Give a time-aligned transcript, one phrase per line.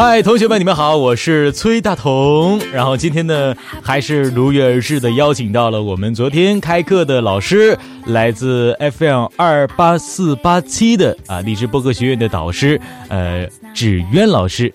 [0.00, 2.60] 嗨，同学们，你们好，我是崔大同。
[2.72, 3.52] 然后今天呢，
[3.82, 13.44] 还是如约而至的邀请到了我们昨天开课的老师，来自 FM 二八四八七的啊荔枝播客学院的导师，呃，
[13.74, 14.72] 芷渊老师。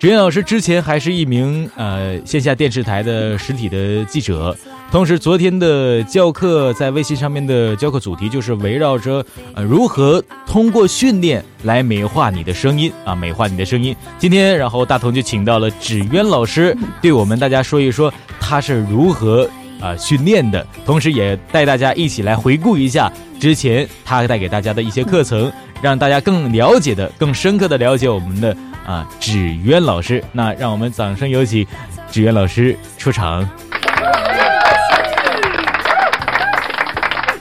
[0.00, 4.54] 芷渊老师之前还是一名呃线下电视台的实体的记者，
[4.90, 13.94] 同时昨天的教课在微信上面的教课主题就是围绕着呃如何通过训练来美化你的声音啊，美化你的声音。
[14.20, 28.56] 今天然后大同就请到了纸鸢老师，对我们大家说一说他是如何啊训练的，同时也带大家一起来回顾一下之前他带给大家的一些课程，让大家更了解的、更深刻的了解我们的。
[28.86, 31.66] 啊，纸鸢老师，那让我们掌声有请
[32.12, 33.48] 纸鸢老师出场。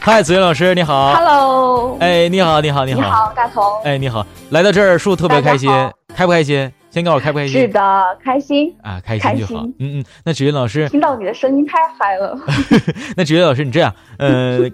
[0.06, 1.14] 嗨，子云老师，你好。
[1.14, 1.98] Hello。
[2.02, 3.00] 哎，你好，你好，你好。
[3.00, 3.64] 你好，大同。
[3.86, 5.72] 哎，你好，来到这儿是不是特别开心？
[6.14, 6.70] 开不开心？
[6.92, 7.62] 先告诉我开不开心？
[7.62, 7.80] 是的，
[8.22, 9.64] 开心啊，开心就好。
[9.80, 12.38] 嗯嗯，那芷云老师，听到你的声音太嗨了。
[13.16, 14.74] 那芷云老师，你这样，呃， 你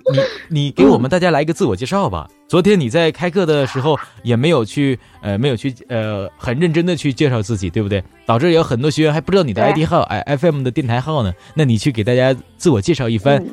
[0.49, 2.27] 你给我们大家来一个自我介绍吧。
[2.47, 8.03] 昨天你在开课的时候也没有去，呃，没有去，呃，很认真的去介绍自己，对不对？
[8.25, 11.31] 导致有很多学员还不知道你的 ID 号，哎，FM 的电台号呢。
[11.53, 13.45] 那你去给大家自我介绍一番。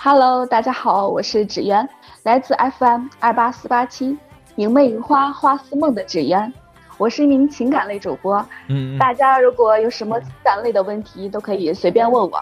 [0.00, 1.86] Hello，大家好，我是芷渊，
[2.22, 4.16] 来自 FM 二八四八七。
[4.54, 6.52] 明媚如花，花似梦的芷渊，
[6.98, 8.44] 我是一名情感类主播。
[8.68, 12.40] 嗯，大家如果有什么情感类的问题，都可以随便问我。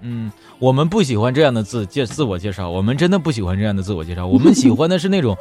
[0.00, 4.26] 嗯，我们不喜欢这样的自介自我介绍，我们真的不喜欢这样的自我介绍。
[4.26, 5.36] 我们喜欢的是那种，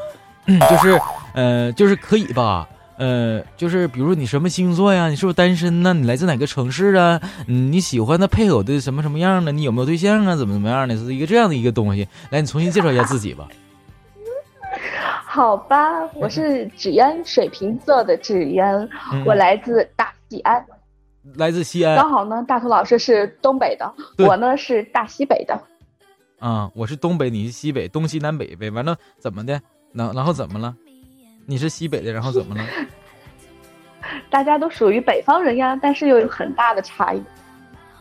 [0.46, 1.02] 就是
[1.34, 2.68] 呃，就是可以吧？
[2.98, 5.09] 呃，就是比如你什么星座呀？
[5.09, 5.94] 你是不是单身呢？
[5.94, 7.20] 你来自哪个城市啊？
[7.48, 9.52] 嗯，你喜欢的配偶的什么什么样的？
[9.52, 10.36] 你有没有对象啊？
[10.36, 10.96] 怎么怎么样的？
[10.96, 12.08] 是一个这样的一个东西。
[12.30, 13.48] 来，你重新介绍一下自己吧。
[15.26, 18.88] 好吧，我是芷烟，水瓶座的芷烟，
[19.25, 20.64] 我来自大西安，
[21.34, 21.96] 来自西安。
[21.96, 25.60] 刚好呢，大头老师是东北的，我呢是大西北的。
[26.38, 28.70] 啊，我是东北，你是西北，东西南北呗。
[28.70, 29.60] 完了怎么的？
[29.94, 30.75] 然然后怎么了？
[31.46, 32.64] 你是西北的，然后怎么了？
[34.30, 37.24] 大家都属于北方人呀，但是又有很大的差异。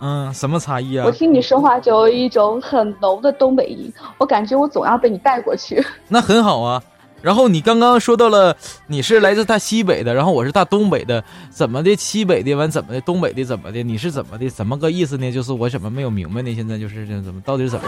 [0.01, 1.07] 嗯，什么差异啊？
[1.07, 5.85] 我听你说话就有一种很浓的东北音，我感觉我总要被你带过去。
[6.09, 6.83] 那很好啊。
[7.21, 8.57] 然后你刚刚说到了，
[8.89, 11.95] 你是来自大西北的，然后我是大东北的，怎么的？
[11.95, 13.01] 西北的完怎么的？
[13.03, 13.81] 东北的怎么的？
[13.81, 14.51] 你是怎么的？
[14.51, 15.31] 怎么个意思呢？
[15.31, 16.53] 就是我怎么没有明白呢？
[16.53, 17.87] 现在就是这怎么到底怎么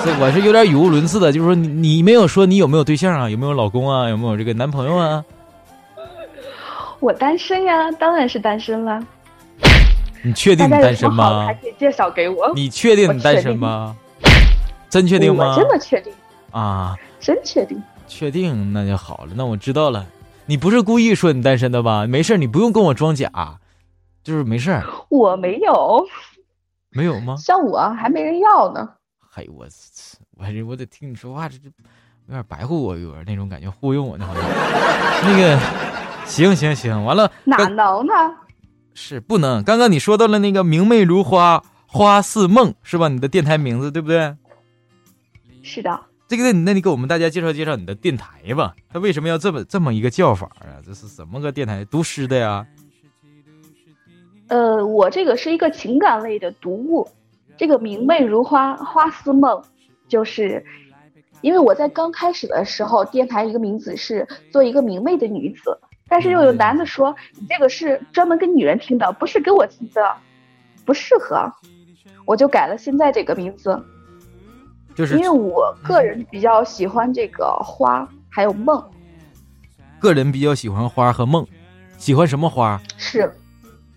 [0.00, 0.14] 的？
[0.14, 3.28] 这我是有点语无伦次的，就是说你你没有说你有没有对象啊？
[3.28, 4.08] 有没有老公啊？
[4.08, 5.24] 有没有这个男朋友啊？
[6.98, 9.02] 我单身呀，当然是单身了。
[10.22, 11.46] 你确定你单身吗？
[11.46, 12.52] 还可以介绍给我。
[12.54, 13.96] 你确定你单身吗？
[14.90, 15.56] 真确定吗？
[15.56, 16.12] 真的确定
[16.50, 16.94] 啊！
[17.20, 17.82] 真确定。
[18.06, 20.04] 确定那就好了，那我知道了。
[20.46, 22.06] 你不是故意说你单身的吧？
[22.06, 23.30] 没事你不用跟我装假，
[24.22, 24.78] 就是没事
[25.08, 26.04] 我没有，
[26.90, 27.36] 没有吗？
[27.38, 28.88] 像我还没人要呢。
[29.32, 29.64] 嘿，我
[30.36, 31.70] 我我得听你说话，这这
[32.26, 34.42] 有点白乎我，有点那种感觉，忽悠我呢好像。
[35.22, 35.56] 那个，
[36.26, 37.30] 行行行，完了。
[37.44, 38.12] 哪能呢？
[38.92, 39.62] 是不能。
[39.62, 43.06] 刚刚你说到了那个明媚如花，花似梦，是吧？
[43.06, 44.36] 你的电台名字对不对？
[45.62, 46.00] 是的。
[46.26, 48.74] 这个，那你给我们大家介绍介绍你的电台吧。
[48.92, 50.82] 它为什么要这么这么一个叫法啊？
[50.84, 51.84] 这是什么个电台？
[51.84, 52.66] 读诗的呀？
[54.48, 57.08] 呃，我这个是一个情感类的读物。
[57.60, 59.62] 这个明媚如花，花似梦，
[60.08, 60.64] 就是
[61.42, 65.78] 因为我在刚开始的时候，电台一个名字是做一个明媚的女子，
[66.08, 70.16] 但是又有男的说你这个是专门给女人听的，不是给我听的，
[70.86, 71.52] 不适合，
[72.24, 73.78] 我就改了现在这个名字。
[74.94, 78.82] 就是因为我个人比较喜欢这个花，还有梦。
[79.98, 81.46] 个人比较喜欢花和梦，
[81.98, 82.80] 喜欢什么花？
[82.96, 83.30] 是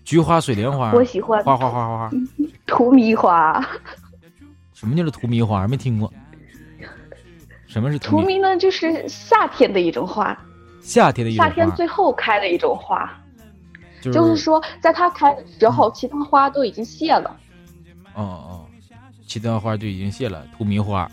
[0.04, 0.92] 菊花、水莲花。
[0.92, 2.10] 我喜欢花花花花花。
[2.66, 3.64] 荼蘼花。
[4.72, 5.66] 什么叫做荼蘼花？
[5.68, 6.12] 没听过。
[7.66, 8.56] 什么是荼蘼呢？
[8.56, 10.36] 就是夏天的一种花。
[10.80, 11.48] 夏天的一种花。
[11.48, 13.10] 夏天最后开的一种花。
[14.02, 17.36] 就是说，在它开的时候，其他花都已经谢了。
[18.14, 18.66] 哦哦。
[19.26, 21.10] 其他花就已经谢了，荼蘼花。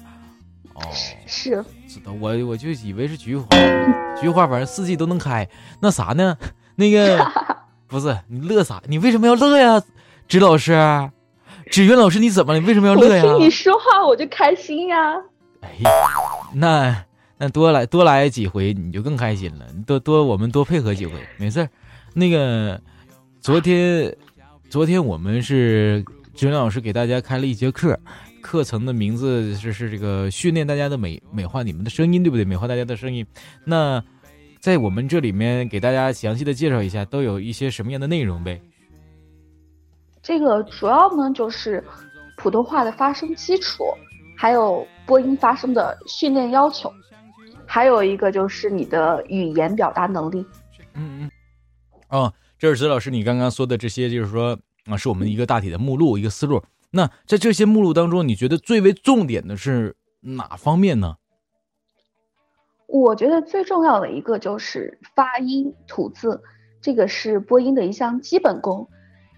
[0.74, 0.82] 哦，
[1.26, 3.48] 是，知道我我就以为是菊花，
[4.20, 5.48] 菊花反正四季都能开。
[5.80, 6.38] 那啥呢？
[6.76, 7.26] 那个
[7.88, 8.82] 不是你乐啥？
[8.88, 9.82] 你为什么要乐呀？
[10.28, 10.74] 指老师，
[11.72, 12.60] 纸云老师，你怎么了？
[12.60, 13.22] 你为什么要乐呀？
[13.22, 15.16] 听你说话我就开心呀。
[15.62, 15.90] 哎呀，
[16.54, 17.06] 那
[17.38, 19.66] 那多来多来几回你就更开心了。
[19.88, 21.70] 多多我们多配合几回，没事儿
[22.14, 22.80] 那个
[23.40, 24.14] 昨天
[24.70, 26.04] 昨天我们是
[26.36, 27.98] 纸云老师给大家开了一节课。
[28.42, 32.44] 课程的名字是是这个训练大家的美美化你们的声音，对不对？
[32.44, 33.26] 美化大家的声音。
[33.64, 34.04] 那
[34.60, 38.60] 在我们这里面给大家详细的介绍一下，都有一些什么样的内容呗？
[40.22, 41.84] 这个主要呢就是
[42.38, 43.84] 普通话的发声基础，
[44.38, 46.92] 还有播音发声的训练要求，
[47.66, 50.46] 还有一个就是你的语言表达能力。
[50.94, 51.32] 嗯嗯。
[52.10, 56.62] 哦，这是石老师你刚刚说的这些，就是说啊，是我们一个大体的目录，一个思路。
[56.92, 61.16] 那在这些目录当中，你觉得最为重点的是哪方面呢？
[62.88, 66.42] 我觉得最重要的一个就是发音吐字，
[66.82, 68.90] 这个是播音的一项基本功。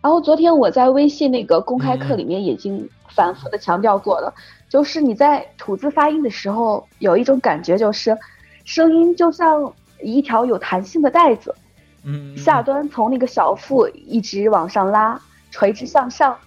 [0.04, 4.34] 然后昨天我在微信那个公开课里面已经反复的强调过了，
[4.68, 8.18] 就是你在吐字发音的时候，有一种感觉就是
[8.66, 11.56] 声音就像一条有弹性的带子，
[12.04, 15.18] 嗯，下端从那个小腹一直往上拉，
[15.52, 16.38] 垂直向上。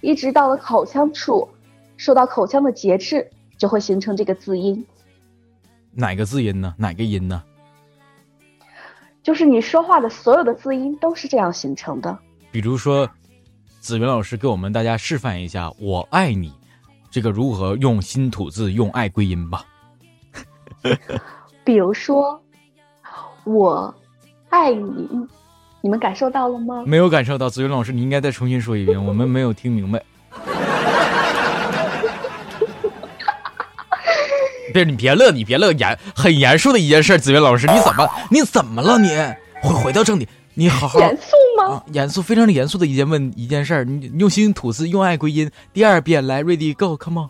[0.00, 1.48] 一直到了口腔处，
[1.98, 4.84] 受到口腔的节制，就会形成这个字音。
[5.92, 6.74] 哪个字音呢？
[6.78, 7.44] 哪个音呢？
[9.22, 12.18] 就是你说话的所有的字音都是这样形成的。
[12.52, 13.08] 比如说，
[13.80, 16.52] 子云老师给我们大家示范一下“我爱你”，
[17.10, 19.64] 这个如何用新吐字，用爱归音吧。
[21.64, 22.38] 比如说
[23.44, 23.92] ，“我
[24.50, 25.08] 爱你”。
[25.80, 26.84] 你们感受到了吗？
[26.86, 30.00] 没有感受到，子云老师，你应该再重新说一遍，我们没有听明白。
[34.72, 37.18] 别，你别乐，你别乐，严很严肃的一件事。
[37.18, 38.98] 子云老师，你怎么，你怎么了？
[38.98, 39.08] 你
[39.60, 41.32] 回回到正题，你好好严肃
[41.72, 41.82] 吗？
[41.92, 43.84] 严肃，非常的严肃的一件问一件事儿。
[43.84, 45.50] 你用心吐字，用爱归音。
[45.72, 47.28] 第二遍，来，ready go，come on。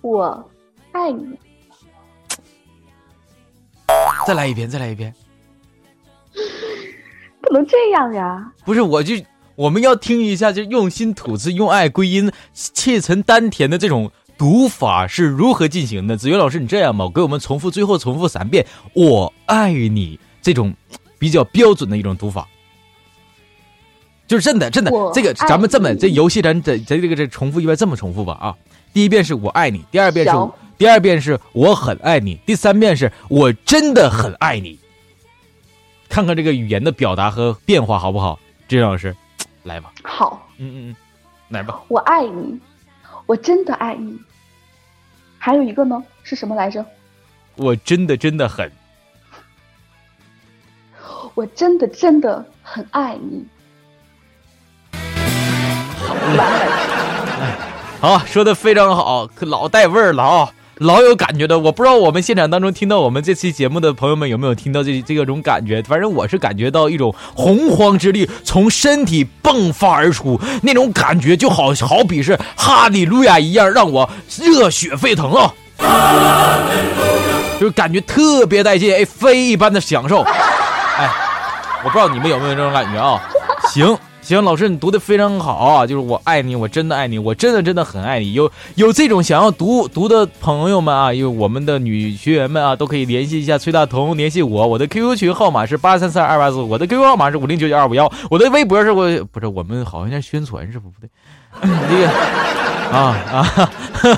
[0.00, 0.50] 我
[0.90, 1.24] 爱你。
[4.26, 5.14] 再来一遍，再来一遍。
[7.40, 8.52] 不能这样呀！
[8.64, 9.14] 不是，我就
[9.54, 16.16] 我们要听一下，就用心吐字、用爱归音、气沉丹田的这种读法是如何进行的？
[16.16, 20.74] 子云老师，你这样吧，给我们重复，最后重复三遍“我爱你”这种
[21.22, 22.48] 比较标准的一种读法。
[24.26, 28.56] 就是真的，真的，这个咱们这么这游戏，咱咱咱这个这重复一遍，这么重复吧啊！
[28.92, 30.32] 第一遍是我爱你，第二遍是
[30.76, 34.76] 第二遍是我很爱你，第三遍是我真的很爱你。
[36.08, 38.36] 看看这个语言的表达和变化好不好？
[38.66, 39.14] 志老师，
[39.62, 39.92] 来吧。
[40.02, 40.96] 好，嗯嗯嗯，
[41.50, 41.80] 来吧。
[41.86, 42.58] 我爱你，
[43.26, 44.18] 我真的爱你。
[45.38, 46.84] 还有一个呢，是什么来着？
[47.54, 48.68] 我真的真的很，
[51.34, 53.44] 我真的真的很爱你。
[58.00, 60.50] 好，说的非常好，可老带味儿了啊。
[60.76, 75.54] 老有感觉的，我不知道我们现场当中听到我们这期节目的朋友们有没有听到这这个种感觉，反正我是感觉到一种洪荒之力从身体迸发而出，那种感觉就好好比是哈利路亚一样，让我热血沸腾啊！
[77.60, 81.08] 就是感觉特别带劲，哎，非一般的享受，哎，
[81.84, 83.20] 我不知道你们有没有这种感觉啊？
[83.68, 83.96] 行。
[84.22, 85.84] 行，老师，你读的非常好啊！
[85.84, 88.34] 就是我爱你，我真的爱你，我真的真的很爱你。
[88.34, 94.64] 有有这种想要读读的朋友们啊，有我们的女学员们啊，都可以联系一下崔大同，联系我。
[94.64, 101.10] 我的 QQ 群号码是八三三二八四，我的 QQ 号码是五零九九二五幺，我的微博是我不是我们好像在宣传是不不对，
[101.60, 102.71] 那个。
[102.92, 104.14] 啊啊哈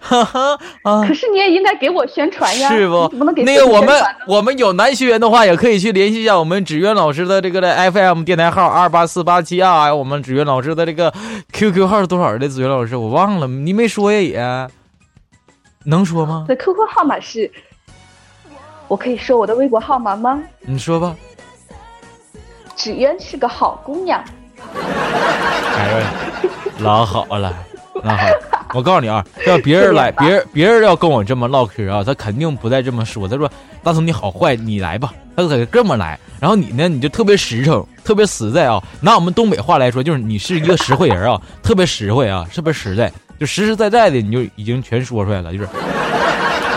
[0.00, 1.06] 哈哈啊！
[1.06, 3.10] 可是你也应该给我宣传呀，是不？
[3.44, 11.12] 那个我们我们有男学员的话，也可以去联系一下我们纸鸢老师的这个的 FM 电台号二八四八七二，我们纸鸢老师的这个
[11.52, 12.48] QQ 号是多少的？
[12.48, 14.68] 纸鸢老师，我忘了，你没说呀也，
[15.84, 16.46] 能说吗？
[16.48, 17.50] 的 QQ 号码是，
[18.88, 20.40] 我可以说我的微博号码吗？
[20.60, 21.14] 你说吧。
[22.76, 24.22] 纸鸢是个好姑娘。
[25.76, 26.02] 哎，
[26.78, 27.52] 老好了。
[28.04, 28.26] 那好，
[28.74, 33.26] 我告诉你啊， 要别人来，别人别人要跟我这么唠嗑啊，他肯定不带这么说。
[33.26, 33.50] 他说
[33.82, 38.80] ：“大聪你好坏，你来吧。”他可这么来，然后你呢，你就特别实诚，特别实在啊。
[39.00, 45.50] 拿我们东北话来说，就是你是一个实惠人啊，特别实惠啊，特别实在，就实实在在的，你就已经全说出来了。
[45.50, 45.68] 就是，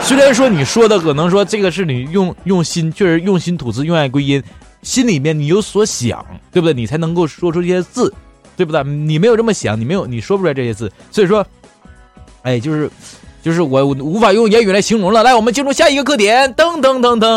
[0.01, 4.41] 虽然说你说的可能说这个是你用用心，确实用心吐字，用爱归音，
[4.81, 6.73] 心里面你有所想，对不对？
[6.73, 8.11] 你才能够说出这些字。
[8.57, 8.83] 对不对？
[8.83, 11.45] 你没有这么想，你没有你说不出来这些字，所以说，
[12.41, 12.89] 哎，就是
[13.41, 15.23] 就是我无法用言语来形容了。
[15.23, 17.27] 来，我们进入下一个课点，噔噔噔噔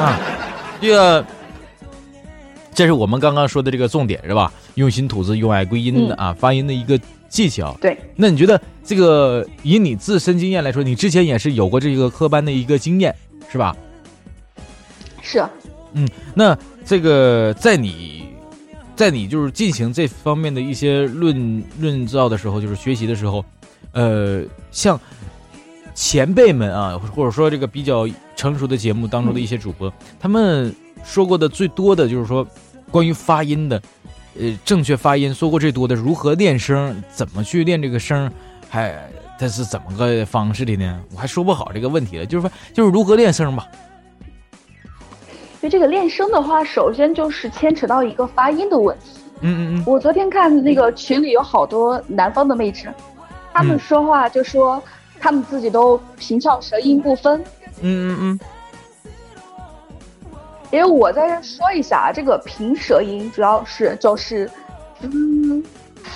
[0.00, 0.18] 啊，
[0.80, 1.24] 这个
[2.74, 4.52] 这是我们刚刚说的这个重点是吧？
[4.76, 7.76] 用心吐字，用爱归音的啊，发音的一个技巧。
[7.80, 13.14] 对，那你觉得这个以你自身经验来说，你之前也是有过这个科班的一个经验
[13.50, 13.76] 是吧？
[15.20, 15.44] 是。
[15.92, 16.56] 嗯，那
[16.86, 18.31] 这个在你，
[18.94, 23.44] 在你就是进行这方面的一些论论造的时候，就是学习的时候，
[23.92, 25.00] 呃，像
[25.94, 28.06] 前辈们啊，或者说这个比较
[28.36, 32.46] 成熟的节目当中的一些主播，他们说过的最多的就是说
[32.90, 33.82] 关于发音的，
[34.38, 38.30] 呃，正确发音说过最多的如何练声，怎么去练这个声，
[38.68, 38.96] 还
[39.38, 41.00] 它是怎么个方式的呢？
[41.12, 43.66] 我还说不好这个问题了，就是说就是如何练声吧。
[45.62, 49.20] 因为这个练声的话，首先就是牵扯到一个发音的问题。
[49.42, 49.84] 嗯嗯嗯。
[49.86, 52.92] 我昨天看那个群里有好多南方的妹纸，
[53.54, 54.82] 他们说话就说
[55.20, 57.40] 他们自己都平翘舌音不分。
[57.80, 58.40] 嗯嗯嗯。
[60.72, 64.50] 因为我在这说一下啊，这个平舌音主要是就是
[65.00, 65.62] 滋、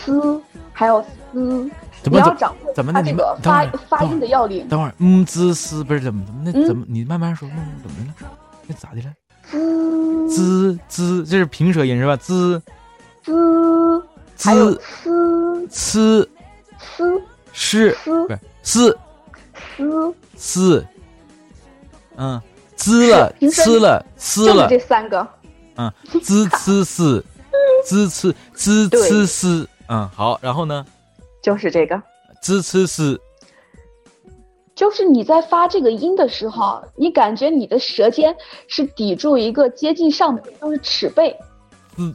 [0.05, 0.41] 呲
[0.73, 1.01] 还有
[1.33, 1.71] 嘶，
[2.03, 4.67] 你要掌握它这个发发音的要领。
[4.67, 8.33] 等会儿，嗯滋嘶不是怎么怎么那怎么你慢慢说，慢慢怎么的了？
[8.67, 9.13] 那咋的了？
[9.51, 12.17] 滋滋滋，这是平舌音是吧？
[12.17, 12.61] 滋。
[13.25, 14.03] 滋，
[14.39, 15.69] 还有呲。
[15.71, 16.29] 呲。
[16.99, 17.23] 呲。
[17.59, 18.99] 是不是嘶
[19.79, 20.87] 嘶嘶，
[22.17, 22.39] 嗯，
[22.77, 25.27] 滋了呲了嘶了，这三个，
[25.77, 25.91] 嗯，
[26.23, 27.25] 滋呲嘶，
[27.83, 30.85] 滋呲滋呲呲，嗯，好，然后呢？
[31.41, 32.03] 就是这个，
[32.43, 33.19] 滋呲嘶。
[34.77, 38.37] 就是你在发这个音的时候，你感觉你的舌尖
[38.69, 41.35] 是抵住一个接近上面，就是齿背，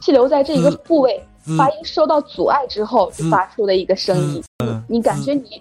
[0.00, 1.20] 气流在这一个部位，
[1.58, 4.42] 发音受到阻碍之后发出的一个声音。
[4.88, 5.60] 你感觉你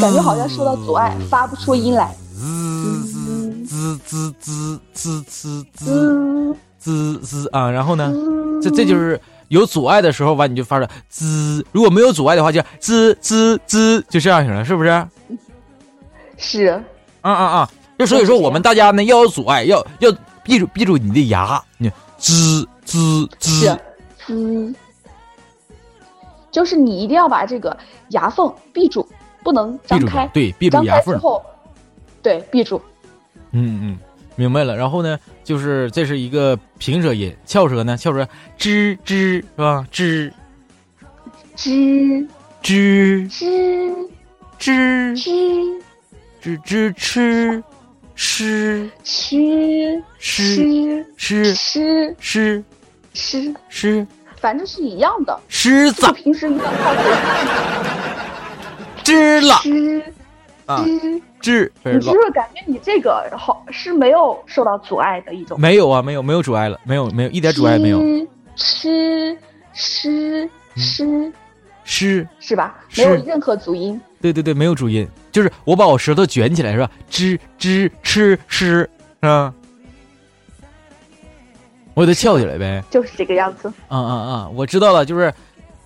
[0.00, 2.12] 感觉好像受到阻碍，发不出音来。
[2.32, 7.70] 滋滋滋滋滋滋滋滋滋啊！
[7.70, 8.12] 然后呢，
[8.60, 15.06] 这这就是有阻碍的时候，吧你就发出滋；如果没有阻碍的话，就滋滋滋，就这样行了，是不是？
[16.40, 16.82] 是，
[17.20, 17.70] 啊啊啊！
[17.98, 20.10] 就所以说，我们大家呢要有阻碍，要要
[20.42, 23.78] 闭住闭住你的牙，你滋滋滋
[24.18, 24.74] 滋，
[26.50, 27.76] 就是你一定要把这个
[28.08, 29.06] 牙缝闭住，
[29.44, 30.26] 不能张开。
[30.28, 31.20] 对，闭住牙缝。
[32.22, 32.80] 对，闭住。
[33.52, 33.98] 嗯嗯，
[34.34, 34.74] 明白了。
[34.74, 38.26] 然后呢，就是这是一个平舌音，翘舌呢，翘舌
[38.58, 39.86] 吱吱是吧？
[39.92, 40.32] 吱
[41.54, 42.26] 吱
[42.62, 44.08] 吱吱
[44.58, 45.82] 吱吱。
[46.42, 47.62] 吱吱吃，
[48.14, 52.64] 吃吃吃吃吃吃
[53.12, 54.06] 吃吃，
[54.40, 55.38] 反正是一样的。
[55.48, 56.66] 狮子平时一样
[59.04, 60.02] 知了知
[60.66, 60.84] 啊
[61.40, 65.60] 知，你是不是感觉你这个好是没有受到阻碍的一种？
[65.60, 68.00] 没有啊，没有没有阻碍了，没有没有一点阻碍没有。
[68.56, 69.36] 吃
[69.72, 71.32] 吃吃
[71.84, 72.78] 吃是吧？
[72.96, 74.00] 没有任何阻音。
[74.20, 76.90] 对对对，没有主音，就是我把我舌头卷起来是吧？
[77.10, 78.88] 吱吱吃吃
[79.20, 79.54] 是吧？
[81.94, 82.82] 我得翘起来呗。
[82.90, 83.68] 就是这个样子。
[83.88, 84.48] 啊啊啊！
[84.54, 85.32] 我知道了，就是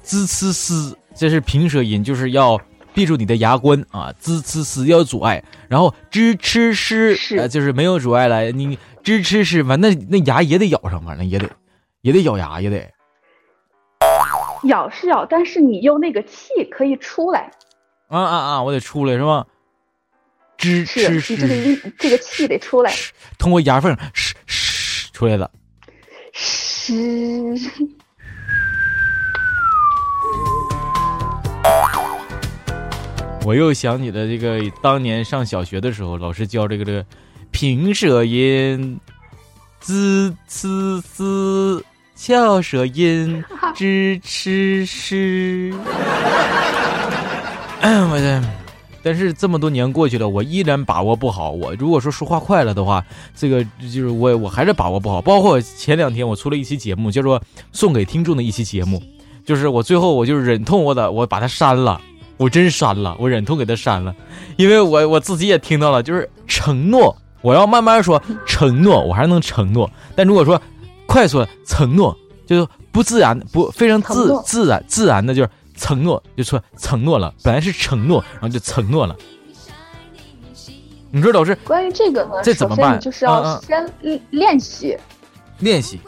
[0.03, 2.61] 滋呲嘶，这是平舌音，就是要
[2.93, 4.12] 闭住你的牙关啊。
[4.19, 8.50] 滋呲嘶要阻碍，然后吱吃吃呃，就是没有阻碍了。
[8.53, 11.49] 你吱吃吃完，那那牙也得咬上，反正也得
[12.03, 12.88] 也得咬牙，也得
[14.64, 17.50] 咬是咬，但是你用那个气可以出来。
[18.14, 18.62] 啊啊啊！
[18.62, 19.44] 我得出来是吧？
[20.56, 22.94] 吱吱吱，这个音，这个气得出来，
[23.38, 25.50] 通过牙缝哧哧出来了。
[26.33, 27.71] 哧。
[33.44, 37.04] 我又想起了这个当年上小学的时候，老师教这个这个
[37.50, 38.99] 平舌音，
[39.80, 41.83] 滋呲嘶；
[42.14, 43.44] 翘舌音，
[43.75, 45.75] 吱吃吃。
[48.11, 48.43] 我这，
[49.03, 51.50] 但是这么多年过去了，我依然把握不好。
[51.50, 53.05] 我如果说说话快了的话，
[53.37, 55.21] 这个就是我我还是把握不好。
[55.21, 57.38] 包括前两天我出了一期节目，叫做
[57.73, 59.03] 送给听众的一期节目，
[59.45, 62.00] 就是我最后我就忍痛我的我把它删了，
[62.38, 64.14] 我真删了，我忍痛给它删了，
[64.57, 69.91] 因为我我自己也听到了，就是承诺我要慢慢说承诺，我还能承诺。
[70.17, 70.59] 但如果说
[71.07, 75.50] 快速承诺，就是不自然不非常自自然自然的，就是。
[75.75, 79.16] 承诺就说承诺了，本来是承诺，然后就承诺了。
[81.11, 82.99] 你说老师，关于这个呢，这怎么办？
[82.99, 83.88] 就是要先
[84.31, 84.99] 练习，
[85.61, 86.00] 练习，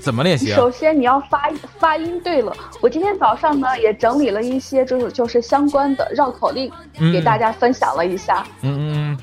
[0.00, 0.56] 怎么练习啊？
[0.56, 2.56] 首先你要发发音对了。
[2.80, 8.46] 我今天早上呢也整理了一些就是就是相关的绕口令，嗯给大家分享了一下。
[8.62, 9.18] 嗯嗯嗯。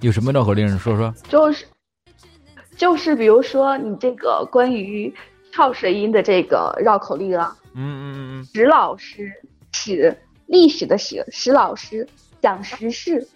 [0.00, 0.78] 有什么绕口令？
[0.78, 1.12] 说说。
[1.28, 1.66] 就是
[2.76, 5.12] 就是比如说你这个关于
[5.52, 9.32] 跳水音的这个绕口令啊，嗯嗯嗯嗯史老师
[9.72, 10.16] 史
[10.46, 12.06] 历史的史史老师
[12.40, 13.26] 讲时事，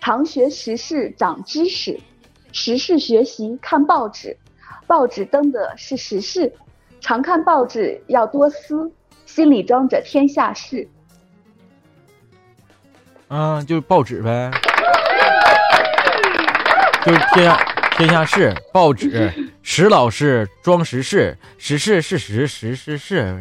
[0.00, 1.98] 常学时事长知识，
[2.52, 4.36] 时事学习看报纸，
[4.86, 6.52] 报纸登的是时事，
[7.00, 8.92] 常看报纸要多思，
[9.26, 10.88] 心里装着天下事。
[13.28, 13.56] 嗯。
[13.58, 14.50] 嗯，就是报纸呗。
[17.04, 17.56] 就是天下
[17.96, 19.32] 天下事，报纸，
[19.62, 23.38] 史老师装时事，时事是时，时事是。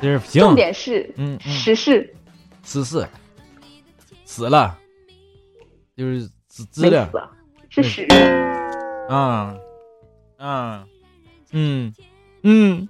[0.00, 0.40] 就是行。
[0.42, 2.14] 重点是嗯嗯时事
[2.62, 3.06] 死死
[4.24, 4.78] 死了，
[5.96, 7.08] 就是资资料，
[7.68, 8.06] 是史。
[9.08, 9.54] 啊
[10.38, 10.86] 啊
[11.52, 11.92] 嗯
[12.42, 12.88] 嗯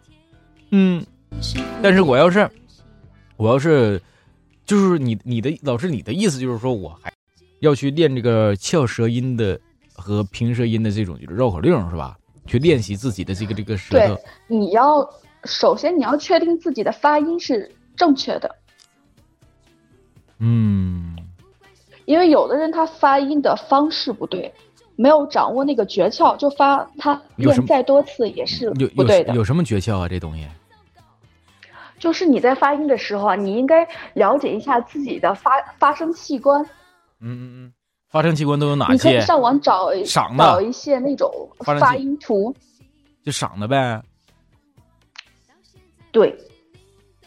[0.71, 1.07] 嗯。
[1.83, 2.49] 但是我要是
[3.37, 4.01] 我要是
[4.65, 7.13] 就是你你的老师你的意思就是说我还
[7.65, 9.59] 要去练这个翘舌音的
[9.95, 12.17] 和平舌音的这种就是绕口令是吧？
[12.47, 15.09] 去练习自己的这个这个舌对头。，你要
[15.45, 18.55] 首先你要确定自己的发音是正确的，
[20.39, 21.17] 嗯
[22.05, 24.53] 因为有的人他发音的方式不对，
[24.95, 29.35] 没有掌握那个诀窍，就发他练再多次也是不对的。
[29.35, 30.07] 有什么诀窍啊？
[30.07, 30.47] 这东西？
[31.99, 36.63] 就是你在发音的时候啊，你应该了解一下自己的发发声器官，
[37.25, 37.73] 嗯嗯嗯，
[38.11, 39.21] 发声器官都有哪些你可以？
[39.21, 42.55] 上网找嗓子找一些那种发音图。
[43.25, 44.03] 就嗓子呗。
[46.13, 46.37] 对，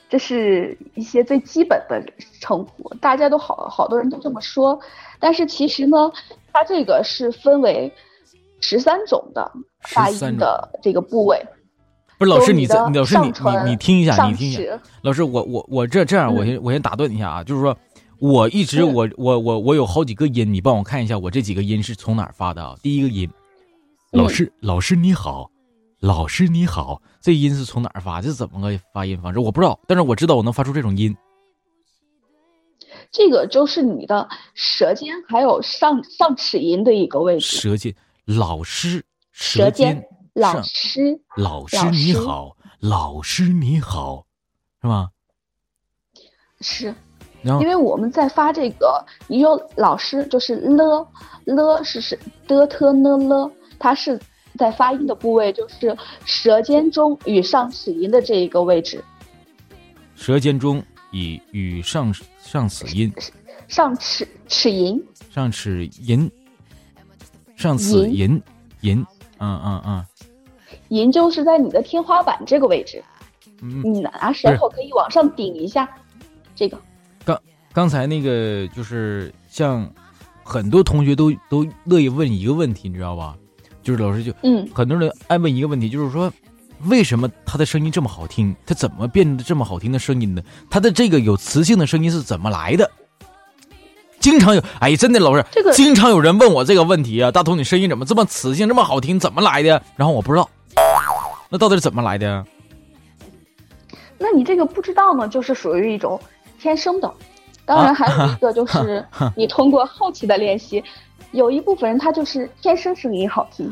[0.08, 2.02] 这是一些最基本的
[2.40, 4.80] 称呼，大家都好好多人都这么说，
[5.20, 6.12] 但是其实呢，
[6.54, 7.92] 它这个是分为
[8.62, 11.44] 十三种的发音的这个部位。
[12.18, 14.80] 不是老师，你这老师你你你听一下，你听一下。
[15.02, 17.78] 老师，我我我这这样，我嗯先我先打断你一下啊，就是说，
[18.20, 22.76] 我一直嗯我我我我有好几个音，你帮我看一下，我这几个音是从哪儿发的啊？
[22.82, 23.30] 第一个音，
[24.12, 25.50] 嗯老师老师你好，
[26.00, 28.22] 老师你好，这音是从哪儿发？
[28.22, 29.40] 这是怎么个发音方式？
[29.40, 31.16] 我不知道，但是我知道我能发出这种音。
[33.12, 37.58] 这个就是你的舌尖还有上上齿龈的一个位置。
[37.58, 44.26] 舌尖，老师，舌尖尖，老师，老师你好，老师你好，
[44.82, 45.10] 是吗？
[46.60, 46.96] 是
[47.44, 51.08] 因为我们在发这个，你有老师就是了
[51.46, 54.20] 了是是的特呢了，它是
[54.58, 55.96] 在发音的部位就是
[56.26, 59.04] 舌尖中与上齿龈的这一个位置，
[60.16, 63.14] 舌尖中以与上上齿音。
[63.68, 65.02] 上齿齿龈。
[65.30, 66.30] 上齿龈，
[67.56, 68.42] 上齿龈。
[68.82, 69.06] 龈，
[69.40, 70.06] 嗯嗯嗯。
[70.90, 73.04] 龈就是在你的天花板这个位置，
[73.62, 73.82] 嗯。
[73.84, 75.88] 你拿舌头可以往上顶一下，
[76.56, 76.80] 这个
[77.78, 79.88] 刚刚才那个就是像
[80.44, 83.36] 很多同学都都乐意问一个问题，你知道吧？
[83.84, 86.34] 就是老师就嗯很多人爱问一个问题，就是说
[86.86, 88.56] 为什么他的声音这么好听？
[88.66, 90.42] 他怎么变得这么好听的声音呢？
[90.72, 92.90] 他的这个有磁性的声音是怎么来的？
[94.20, 99.80] 经常有哎，真的老师，这个经常有人问我这个问题啊，大头你声音怎么这么磁性，这么好听，怎么来的？
[99.96, 100.50] 然后我不知道，
[101.48, 102.44] 那到底是怎么来的？
[104.18, 106.20] 那你这个不知道呢，就是属于一种
[106.60, 107.14] 天生的。
[107.68, 110.82] 当然，还有一 个就是 你通过后期的练习，
[111.32, 113.72] 有一部分人他就是天生声音好听，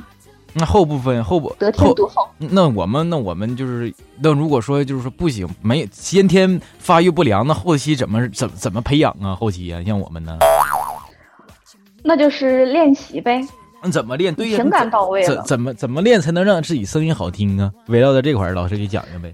[0.53, 2.27] 那后部分后部得天后独厚。
[2.37, 9.33] 那我们那我们就是那如果说就是说不行，没先天发育不良，那后期怎么怎么怎么培养啊？
[9.33, 10.37] 后期啊，像我们呢，
[12.03, 13.41] 那就是练习呗，
[13.81, 14.35] 那怎么练？
[14.35, 15.35] 对呀，情感到位了。
[15.37, 17.71] 怎怎么怎么练才能让自己声音好听啊？
[17.87, 19.33] 围绕在这块儿，老师给讲讲呗。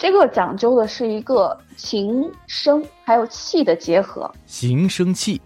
[0.00, 5.38] 这个讲究的是一个情声还有气的结合，形声气，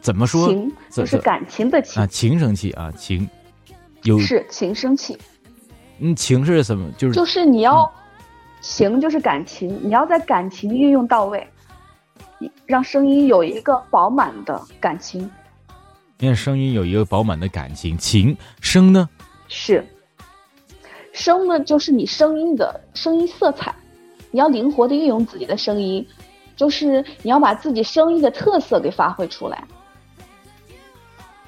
[0.00, 0.48] 怎么说？
[0.48, 3.28] 情就是感情的情啊，，情生气啊，情
[4.04, 5.18] 有是情生气，
[5.98, 6.90] 嗯，情是什么？
[6.92, 7.92] 就是就是你要
[8.62, 11.46] 情就是感情，你要在感情运用到位，
[12.64, 15.30] 让声音有一个饱满的感情。
[16.18, 17.98] 让声音有一个饱满的感情。
[17.98, 19.06] 情声呢？
[19.46, 19.86] 是，
[21.16, 23.74] 声呢就是你声音的声音色彩，
[24.30, 26.06] 你要灵活的运用自己的声音，
[26.54, 29.64] 就是你要把自己声音的特色给发挥出来，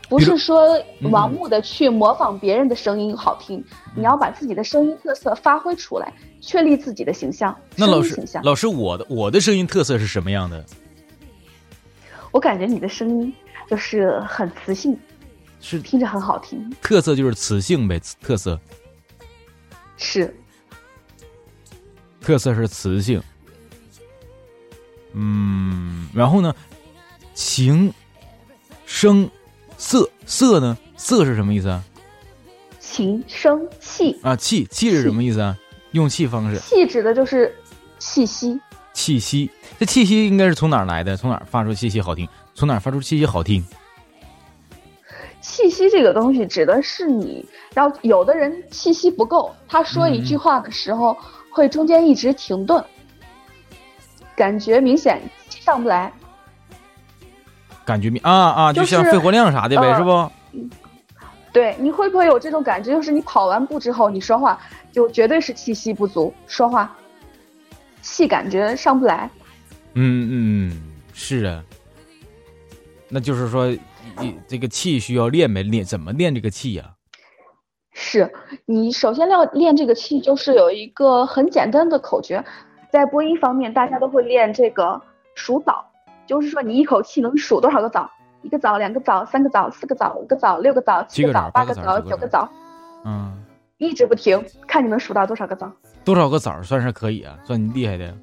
[0.08, 3.62] 不是说嗯盲目的去模仿别人的声音好听，
[3.94, 8.18] 你要把自己的声音特色发挥出来，确立自己的形象，那老师。
[8.42, 10.64] 老师，我的我的声音特色是什么样的？
[12.30, 13.34] 我感觉你的声音
[13.68, 14.98] 就是很磁性，
[15.60, 16.74] 是听着很好听。
[16.80, 18.58] 特色就是磁性呗，特色
[19.98, 20.34] 是，
[22.22, 23.22] 特色是磁性。
[25.12, 26.54] 嗯，然后呢，
[27.34, 27.92] 情、
[28.86, 29.28] 声、
[29.76, 30.78] 色，色呢？
[30.96, 31.84] 色是什么意思啊？
[32.80, 35.58] 情声气啊，气气是什么意思啊？
[35.92, 37.54] 用气方式，气指的就是
[37.98, 38.58] 气息。
[38.92, 41.16] 气息，这气息应该是从哪儿来的？
[41.16, 42.28] 从哪儿发出气息好听？
[42.54, 43.64] 从哪儿发出气息好听？
[45.40, 51.16] 气息这个东西指的是你，然后有的人气息不够，他说一句话的时候
[51.50, 52.84] 会中间一直停顿，
[54.36, 56.12] 感觉明显上不来。
[57.84, 60.30] 感觉明啊啊，就像肺活量啥的呗，是不？
[61.52, 62.92] 对，你会不会有这种感觉？
[62.92, 64.60] 就是你跑完步之后，你说话
[64.92, 66.94] 就绝对是气息不足，说话
[68.02, 69.30] 气感觉上不来。
[69.94, 70.82] 嗯嗯，
[71.14, 71.64] 是啊。
[73.08, 73.80] 那就是说，你
[74.46, 75.62] 这个气需要练没？
[75.62, 76.94] 练怎么练这个气呀？
[77.92, 78.32] 是
[78.64, 82.44] 你首先要练这个气，就是有一个很简单的口诀，
[82.92, 85.00] 在播音方面，大家都会练这个
[85.34, 85.84] 数枣，
[86.26, 88.08] 就是说你一口气能数多少个枣。
[88.42, 92.48] 一个枣，两个枣，三个枣，四个枣，五个枣，六个枣，七个枣，八个枣，九个枣，
[93.04, 93.36] 嗯，
[93.78, 95.70] 一直不停，看你能数到多少个枣。
[96.04, 97.36] 多少个枣算是可以啊？
[97.44, 98.16] 算你厉害的。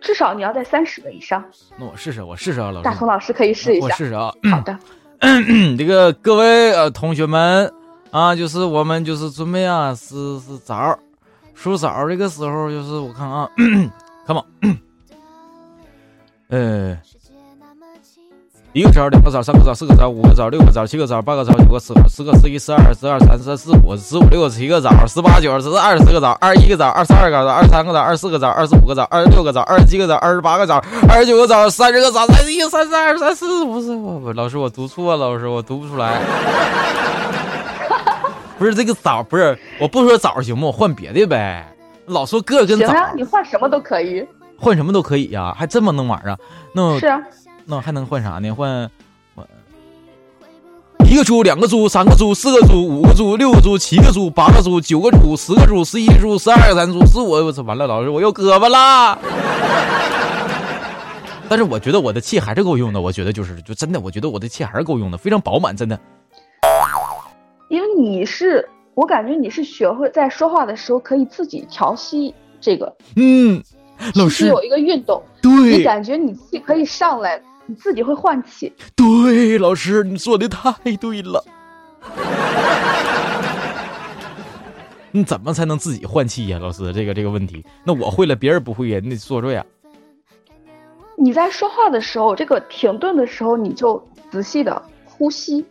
[0.00, 1.44] 至少你要在三十个以上。
[1.78, 2.84] 那我试试，我试试啊，老师。
[2.84, 3.86] 大同老师可以试一下。
[3.86, 4.32] 我试试啊。
[4.50, 4.78] 好的。
[5.76, 7.72] 这个各位呃同学们
[8.10, 10.98] 啊，就是我们就是准备啊，是是枣，
[11.54, 13.48] 数枣这个时候就是我看啊
[14.26, 14.78] ，come on，
[16.48, 16.98] 呃。
[18.72, 36.20] 一个枣，两个枣，三个枣，四个枣，五个枣，六个枣，七个枣，八个枣，九个十，十个十一，十二，十二，三十，四五，十五六，七个枣，十八九，十二十个枣，二十一个枣，二十二个枣，二十三个枣，二十四个枣，二十五个枣，二十六个枣，二十七个枣，二十八个枣，二十九个枣，三十个枣，三十一，三十二，三十四，不是我，老师我读错了，老师我读不出来。
[38.56, 40.66] 不是这个枣，不是我不说枣行不？
[40.66, 41.66] 我换别的呗。
[42.06, 44.24] 老说个跟枣，行啊，你换什么都可以，
[44.56, 46.38] 换什么都可以呀，还这么能玩啊？
[46.72, 47.20] 那是啊。
[47.66, 48.50] 那还能换啥呢？
[48.52, 48.90] 换
[49.34, 49.46] 换
[51.06, 57.62] 一个猪，两个猪，三个猪，四个猪，五个猪，六个猪，七个猪，八个猪，九个猪，十个猪，十一猪，十二个三猪，十五，我操！
[57.62, 59.18] 完了，老师，我又胳膊啦。
[61.48, 65.98] 但是我觉得我的气还是够用的，我觉得就是，就真的，我觉得我的气还是够用的，非常饱满，真的。
[67.68, 72.94] 因为你是，我感觉你是学会在说话的时候可以自己调息这个。
[73.16, 73.60] 嗯，
[74.14, 77.42] 老师有一个运动，对，你感觉你气可以上来。
[77.70, 81.44] 你自己会换气，对，老师，你说的太对了。
[85.12, 86.92] 你怎么才能自己换气呀，老师？
[86.92, 89.64] 这个这个问题，那我会了，别人不会呀，你得说说呀。
[91.16, 95.64] 你在说话的时候，这个停顿的时候，你就仔细的呼吸。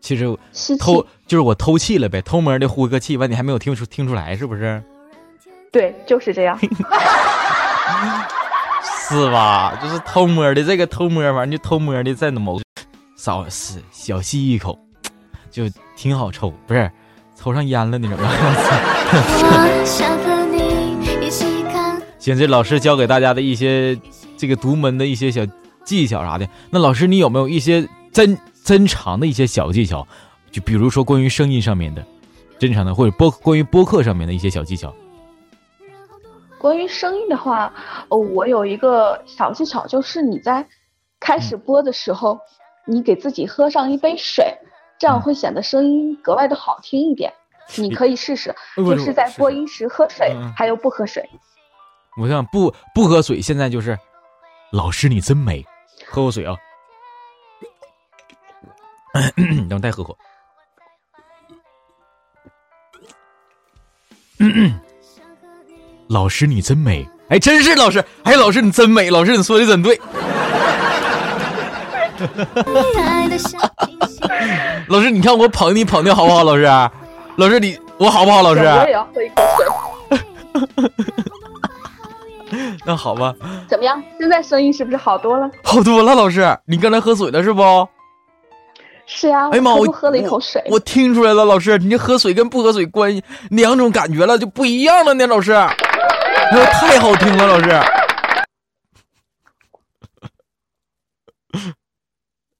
[0.00, 4.82] 其实吸偷就是我偷气了呗，偷摸的呼个气，完你还没有听出听出来是不是？
[5.70, 6.58] 对，就是这样。
[9.10, 9.78] 是吧？
[9.82, 12.60] 就是偷摸的，这个偷摸完就偷摸的在那某，
[13.16, 14.78] 少是小吸一口，
[15.50, 15.64] 就
[15.96, 16.90] 挺好抽，不是
[17.34, 18.18] 抽上烟了那种。
[22.18, 23.98] 行，这老师教给大家的一些
[24.36, 25.40] 这个独门的一些小
[25.84, 26.46] 技巧啥的。
[26.68, 30.06] 那老师，你有没有一些珍珍藏的一些小技巧？
[30.50, 32.04] 就比如说关于声音上面的，
[32.58, 34.94] 珍藏的，或者播关于播客上面的一些小技巧。
[36.58, 37.72] 关于声音的话，
[38.08, 40.66] 哦，我有一个小技巧，就是你在
[41.20, 42.38] 开始播的时候，
[42.84, 44.52] 你给自己喝上一杯水，
[44.98, 47.32] 这样会显得声音格外的好听一点。
[47.76, 51.28] 你可以试试，就是在播音时喝水，还有不喝水。
[52.20, 53.98] 我想不不喝水，现在就是，
[54.72, 55.64] 老师你真美，
[56.06, 56.56] 喝口水啊，
[59.68, 60.16] 等再喝口。
[66.08, 67.08] 老师，你真美！
[67.28, 68.02] 哎，真是老师！
[68.22, 69.10] 哎，老师你真美！
[69.10, 70.00] 老师你说的真对。
[74.88, 76.42] 老师，你看我捧你捧的好不好？
[76.44, 76.64] 老师，
[77.36, 78.40] 老师你我好不好？
[78.42, 79.66] 老师，我也要喝一口水。
[82.86, 83.34] 那好吧。
[83.68, 84.02] 怎么样？
[84.18, 85.50] 现在声音是不是好多了？
[85.62, 87.86] 好多了，老师，你刚才喝水了是不？
[89.04, 89.50] 是呀。
[89.50, 90.64] 哎呀妈，我喝了一口水。
[90.70, 95.54] 我听出来了，老师，你这喝水跟不喝水关系两种感觉了，就不一样了呢，老师。
[96.50, 97.68] 哎，太好听了，老师。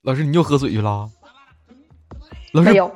[0.03, 1.09] 老师，你又喝水去了？
[2.53, 2.91] 老师没有，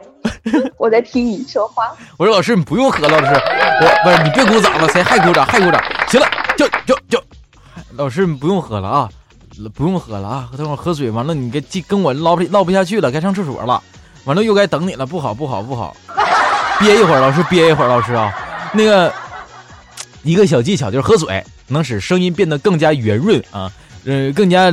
[0.79, 1.92] 我在听你说话。
[2.16, 5.83] 我说老师，你不用喝了，老师，我不是你别鼓掌了，谁还鼓掌还鼓掌？
[6.09, 7.23] 行了，就就就，
[7.92, 9.09] 老师你不用喝了啊。
[9.75, 13.83] 不用喝了啊，等会儿喝水完了，你跟跟我唠不唠不下去了，该上厕所了，
[14.25, 15.95] 完了又该等你了，不好不好不好，
[16.81, 18.33] 憋一会儿，老师憋一会儿，老师啊，
[18.73, 19.12] 那个
[20.22, 23.70] 一个小技巧就是喝水能使声音变得更加圆润啊，
[24.04, 24.72] 呃，更加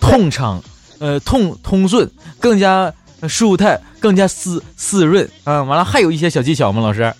[0.00, 0.62] 通畅，
[0.98, 2.92] 呃，通通顺，更加
[3.28, 5.62] 舒坦，更加湿湿润啊。
[5.62, 7.12] 完了还有一些小技巧吗，老师？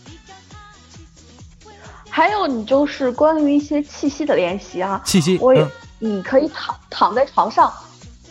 [2.10, 5.66] 还有你就是关于一些气息的练习啊，气息，我也。
[6.00, 7.72] 你可以躺躺在床上，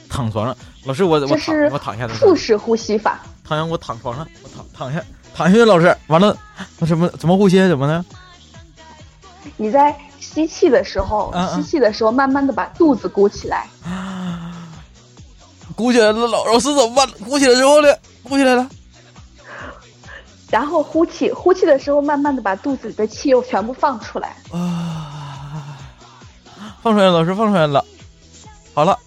[0.07, 0.55] 躺床上。
[0.85, 2.07] 老师，我我躺我躺下。
[2.07, 3.19] 腹式呼吸法。
[3.45, 5.03] 躺下，我躺床上，我躺躺下，
[5.35, 5.65] 躺下去。
[5.65, 6.37] 老师，完了，
[6.79, 7.57] 那什么怎么呼吸？
[7.67, 8.05] 怎么呢？
[9.55, 13.67] 你在吸气的时候，吸气的时候，慢慢的把肚子鼓起来。
[15.75, 17.07] 鼓起来了，老老师怎么办？
[17.23, 17.87] 鼓起来之后呢？
[18.23, 18.67] 鼓起来了。
[20.49, 24.35] 然后呼气，呼气的时候，慢慢的把肚子里的气又全部放出来。
[24.51, 25.77] 啊。
[26.81, 27.83] 放出来，老师放出来了。
[28.73, 28.97] 好了，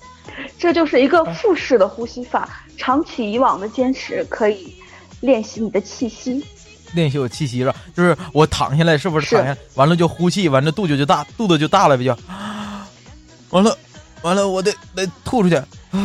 [0.59, 2.48] 这就是一个腹式的呼吸法。
[2.76, 4.76] 长期以往的坚持可以
[5.20, 6.44] 练习你的气息，
[6.94, 7.74] 练习我气息是吧？
[7.96, 12.16] 就是我躺下来，是不是躺下完了就呼气，完了肚子就大，肚子就大了，不就？
[13.50, 13.76] 完了，
[14.22, 15.61] 完了，我得得吐出去，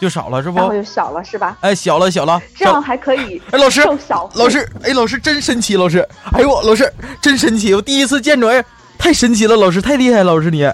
[0.00, 0.56] 就少了是不？
[0.56, 1.56] 然后就小了是吧？
[1.60, 3.40] 哎，小了小了，这样还可以。
[3.50, 3.82] 哎，老师，
[4.34, 8.64] 老师，哎，老师真神奇，老师，哎呦，老师真神奇，我第一次见着哎。
[8.98, 10.62] 太神奇了，老师太厉害，老师你。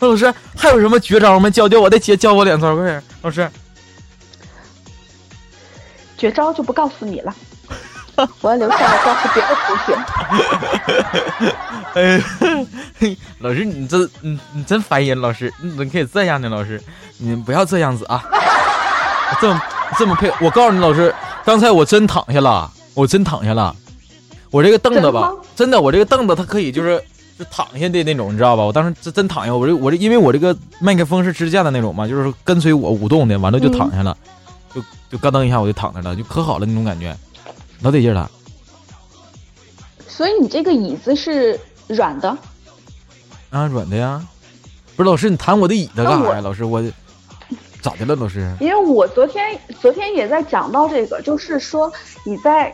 [0.00, 1.48] 老师还有什么绝招吗？
[1.48, 3.50] 教教我，再教教我两招，快点，老师。
[6.20, 7.34] 绝招就不告诉你了，
[8.42, 9.96] 我要留下来告诉别的同学。
[11.96, 16.50] 哎， 老师你这你你真烦人，老师你怎么可以这样呢？
[16.50, 16.78] 老师
[17.16, 18.22] 你不要这样子啊，
[19.40, 19.62] 这么
[19.98, 22.70] 这么配，我告诉你，老师刚才我真躺下了。
[22.92, 23.74] 我真躺下了，
[24.50, 27.02] 我这个凳子吧，真的，我这个凳子它可以就是
[27.38, 28.64] 就躺下的那种，你知道吧？
[28.64, 34.39] 我当时真真躺下，我这我这因为我这个麦克风是支架的那种嘛，就是跟随我舞动的，完了就躺下了，就
[35.10, 37.16] 就咯噔一下我就躺那了，就可好了那种感觉，
[37.82, 38.30] 老得劲了。
[40.06, 42.28] 所以你这个椅子是软的？
[43.50, 44.24] 啊，软的呀。
[44.96, 46.40] 不是老师，你弹我的椅子干啥呀？
[46.40, 46.82] 老师我。
[47.82, 48.54] 咋的了，老师？
[48.60, 51.90] 因为我昨天昨天也在讲到这个，就是说
[52.24, 52.70] 你在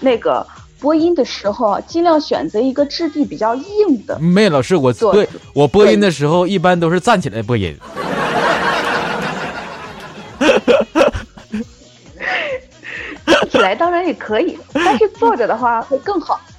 [0.00, 0.46] 那个
[0.78, 4.18] 播音的时候，尽量选择一个质地比较硬的。
[4.18, 7.74] 没，老师，我对我播音的时候一般都是站起来播音。
[13.54, 16.40] 起来当然也可以，但是坐着的话会更好。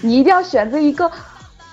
[0.00, 1.10] 你一定要选择一个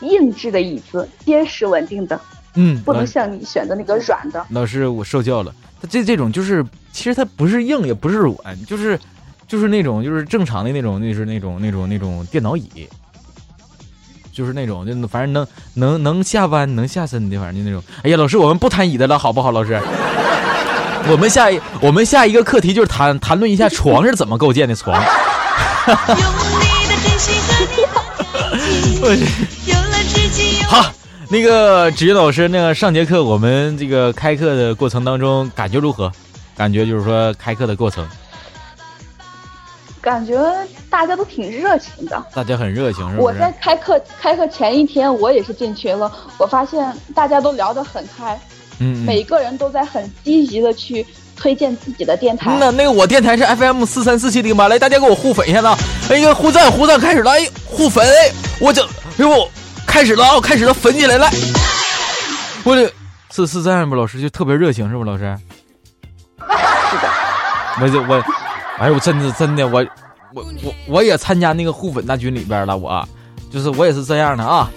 [0.01, 2.19] 硬质的椅子，结实稳定的。
[2.55, 4.45] 嗯，不能像你选的那个软的。
[4.49, 5.53] 老师，我受教了。
[5.81, 8.99] 他这这种就是，其实它不是硬，也不是软，就是，
[9.47, 12.88] 就是那种，就是正常的那种，那是那种那种那种电脑椅，
[14.33, 17.83] 就是那种，就反正能能能下弯、能下身的，反正就那种。
[18.03, 19.51] 哎呀，老师，我们不谈椅子了，好不好？
[19.51, 19.79] 老师，
[21.11, 24.97] 我们下一我们下一个课题就是谈谈论一下床是怎么构建的床。
[30.67, 30.91] 好。
[31.27, 36.11] 那个职业老师，那个上节课，我们这个开课的过程当中感觉如何？
[36.55, 38.07] 感觉就是说开课的过程，
[39.99, 40.39] 感觉
[40.87, 42.23] 大家都挺热情的。
[42.31, 48.39] 大家很热情，是我在开课开课前一天，我也是进群了，我发现大家都聊得很开，
[48.79, 52.57] 嗯，每个人都在很积极的去推荐自己的电台。
[52.59, 55.67] 那那个我电台是 FM 四三四七零八，来大家给我互粉一下子，
[56.09, 58.05] 哎呀，互赞互赞开始了，哎，互粉，
[58.59, 59.49] 我这，哎呦。
[59.88, 60.41] 开始了啊！
[60.41, 61.31] 开始了，粉起来来！
[62.65, 62.91] 我这
[63.31, 63.95] 是是这样不？
[63.95, 65.05] 老师就特别热情，是不？
[65.05, 65.23] 老师？
[66.38, 67.09] 是的。
[67.79, 68.21] 我这我，
[68.77, 69.85] 哎呦，真的真的，我
[70.33, 73.07] 我我我也参加那个互粉大军里边了，我
[73.49, 74.69] 就是我也是这样的啊。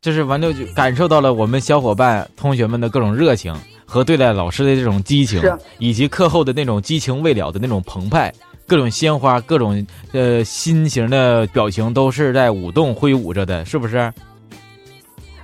[0.00, 5.42] 就是完了就感受到了我们小伙伴同学们的各种热情和对待老师的这种激情，
[5.78, 8.32] 以及课后的那种激情未了的那种澎湃。
[8.66, 14.10] 各种鲜花，各种呃心形的表情，都是在舞动挥舞着的，是不是？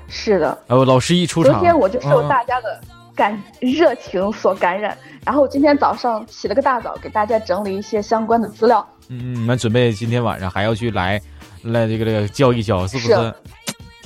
[0.08, 0.56] 是的。
[0.68, 2.80] 哦，老师一出场，昨天我就受大家的
[3.14, 8.86] 感热情所感染，然后今天早上起了个大早，给大家整理一些相关的资料。
[9.08, 11.20] 嗯，你们准备今天晚上还要去来
[11.62, 13.34] 来这个这个教一教，是不是？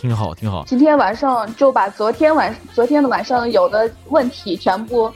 [0.01, 0.65] 挺好，挺好。
[0.67, 5.13] 今天晚上就把昨天晚昨天的晚上有的问题全部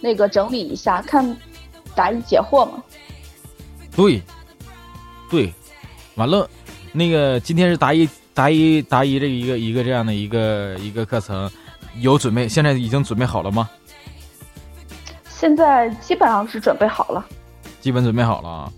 [0.00, 1.36] 那个整理一下，看
[1.94, 2.82] 答疑解惑嘛。
[3.94, 4.22] 对，
[5.30, 5.52] 对，
[6.14, 6.48] 完了，
[6.90, 11.50] 那个今天是答疑答疑答疑这一个一个这样的一个一个课程，
[12.00, 12.48] 有准备？
[12.48, 13.68] 现在已经准备好了吗？
[15.28, 17.22] 现在基本上是准备好了，
[17.82, 18.72] 基本准备好了啊，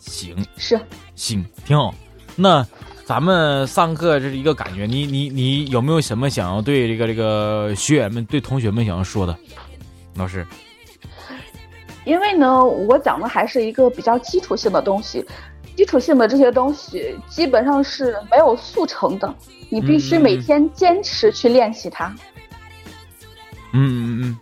[0.00, 0.78] 行，是，
[1.14, 1.94] 行，挺好。
[2.36, 2.62] 那
[3.06, 9.38] 咱们上课这是一个感觉，你你你有没有什么想要对这个这个学员们、对同学们想要说的？
[10.16, 10.44] 老师，
[12.04, 15.24] 因为呢，我讲的还是一个比较基础性的东西，
[15.76, 19.32] 基础性的这些东西基本上是没有速成的，
[19.70, 22.12] 你必须每天坚持去练习它。
[23.72, 24.36] 嗯嗯嗯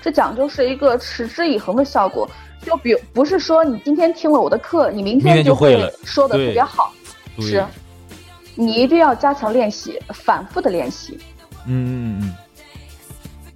[0.00, 2.30] 这讲究是一个持之以恒的效果。
[2.64, 7.03] 就比不是说你今天听了我的课，你明天就会说的特别好，对
[7.40, 7.64] 是，
[8.54, 11.18] 你一定要加强练习，反复的练习。
[11.66, 12.34] 嗯嗯嗯，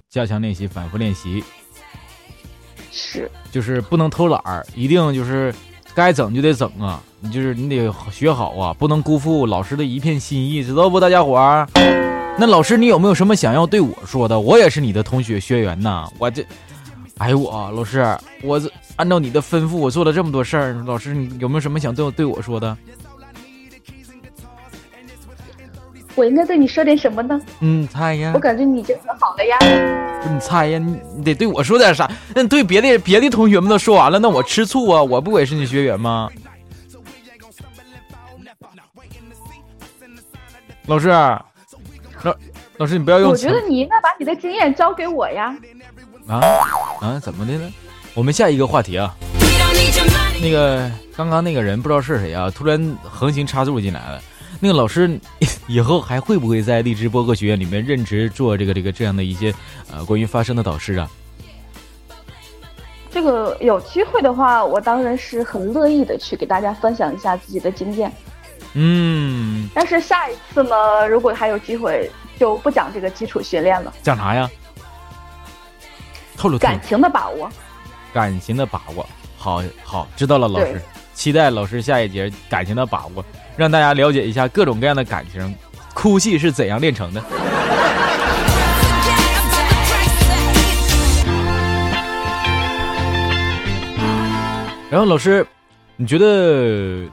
[0.09, 1.43] 加强练习，反复练习，
[2.91, 5.53] 是，就是不能偷懒儿，一定就是
[5.93, 7.01] 该整就得整啊！
[7.21, 11.67] 你就是你得学好啊，不能辜负老师的一片心意，知道不，大家伙儿？
[12.37, 14.39] 那老师，你有没有什么想要对我说的？
[14.39, 16.43] 我也是你的同学学员呐，我这，
[17.17, 22.75] 哎呦我老师，我这按照你的吩咐，我做了这么多事儿，老师你有没有什么想对我对我说的？
[26.19, 27.39] 我应该对你说点什么呢？
[27.61, 29.57] 嗯，猜呀我，感觉你已经很好了呀。
[30.29, 32.11] 你猜呀，你你得对我说点啥？
[32.35, 35.01] 那你对别的别的同学们都说完了，那我吃醋啊！
[35.01, 36.29] 我不也是你学员吗？
[40.87, 42.35] 老师，老
[42.75, 45.55] 老师，你不要用我觉得你应该把你的经验交给我呀。
[46.27, 46.41] 啊
[46.99, 47.71] 啊，怎么的呢？
[48.13, 49.15] 我们下一个话题啊，
[50.41, 54.21] 那个刚刚那个人不知道是谁啊，突然横行插入进来了。
[54.59, 55.19] 那个老师
[55.67, 59.53] 以后还会不会在荔枝播客学院里面任职做这个这个这样的一些
[59.91, 61.09] 呃关于发声的导师啊？
[63.11, 68.11] 这个有机会的话，我当然是很乐意的去给大家分享一下自己的经验。
[68.73, 74.47] 嗯，但是下一次呢，如果还有机会，就不讲这个基础训练了，讲啥呀？
[76.37, 77.49] 透露感情的把握。
[78.13, 80.81] 感情的把握，好好知道了，老师，
[81.13, 83.25] 期待老师下一节感情的把握，
[83.59, 85.53] 让大家了解一下各种各样的感情，
[85.93, 87.21] 哭戏是怎样炼成的。
[94.89, 95.45] 然后老师，
[95.97, 97.05] 你觉得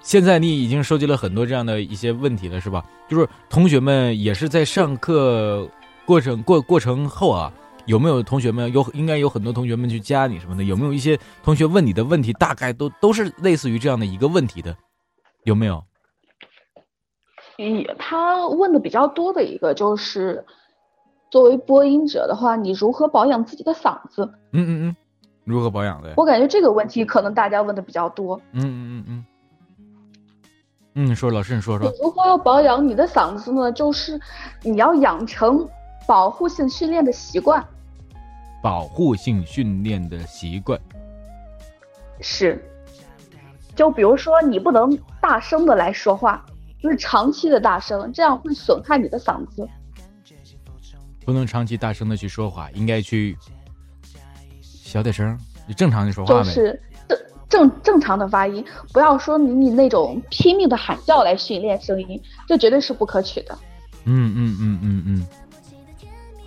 [0.00, 2.82] 现在你已经收集了很多这样的一些问题了，是吧？
[3.06, 5.68] 就是同学们也是在上课
[6.06, 7.52] 过程过过程后啊，
[7.84, 10.64] 有没有同学们有应该有很多同学们去加你什么的？
[10.64, 14.74] 有没有一些同学问你的问题，大概都都是类似于这样的一个问题的？
[15.44, 15.84] 有没有？
[17.62, 20.42] 嗯，他问的比较多的一个就是，
[21.30, 24.24] 作为播音者的话，你如何保养自己的嗓子？
[24.52, 24.96] 嗯嗯嗯，
[25.44, 26.14] 如何保养的？
[26.16, 28.40] 我感觉这个问题可能大家问的比较多。
[28.52, 29.24] 嗯嗯嗯嗯。
[30.94, 31.92] 嗯，说老师你说说。
[32.02, 33.70] 如何要保养你的嗓子呢？
[33.70, 34.18] 就是
[34.62, 35.68] 你要养成
[36.06, 37.62] 保护性训练的习惯。
[38.62, 40.80] 保护性训练的习惯。
[42.20, 42.62] 是，
[43.76, 46.44] 就比如说你不能大声的来说话，
[46.82, 49.68] 就是长期的大声，这样会损害你的嗓子。
[51.24, 53.36] 不能长期大声的去说话，应该去
[54.62, 55.38] 小点声，
[55.68, 56.44] 就正常的说话呗。
[56.44, 63.56] 就是正正正常的发音，不要说你你那种拼命的喊叫来训练声音，这绝对是不可取的。
[64.04, 65.26] 嗯嗯嗯嗯嗯。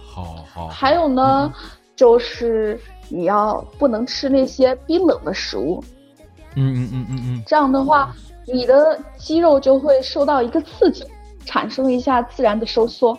[0.05, 0.67] 好好。
[0.67, 1.53] 还有呢，
[1.95, 5.83] 就是你要不能吃那些冰冷的食物，
[6.55, 7.43] 嗯嗯嗯嗯嗯。
[7.45, 11.05] 这样的话，你的肌肉就会受到一个刺激，
[11.45, 13.17] 产生一下自然的收缩，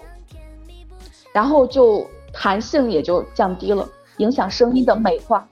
[1.33, 5.47] 然后就弹性也就降低了，影响声音的美化。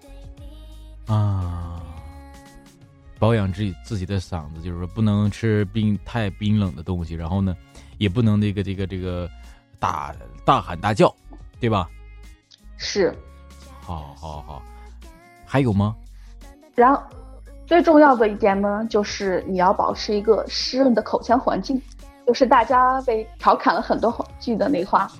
[1.06, 1.82] 啊，
[3.18, 7.56] 保养自己自己的嗓子，就是说不能吃冰太冰冷的东西，然后呢，
[7.98, 9.28] 也不能那个这个这个
[9.78, 11.14] 大大喊大叫，
[11.58, 11.88] 对吧？
[12.76, 13.16] 是，
[13.80, 14.62] 好好好，
[15.44, 15.94] 还有吗？
[16.74, 17.02] 然后
[17.72, 21.80] 最重要的一点呢，就是你要保持一个湿润的口腔环境，
[22.26, 25.10] 就是大家被调侃了很多句的那话，